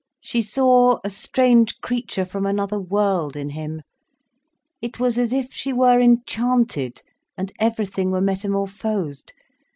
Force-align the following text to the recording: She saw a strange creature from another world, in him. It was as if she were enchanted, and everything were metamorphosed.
She 0.19 0.41
saw 0.41 0.97
a 1.03 1.11
strange 1.11 1.77
creature 1.79 2.25
from 2.25 2.47
another 2.47 2.79
world, 2.79 3.35
in 3.35 3.51
him. 3.51 3.83
It 4.81 4.99
was 4.99 5.19
as 5.19 5.31
if 5.31 5.53
she 5.53 5.71
were 5.73 6.01
enchanted, 6.01 7.03
and 7.37 7.51
everything 7.59 8.09
were 8.09 8.19
metamorphosed. 8.19 9.31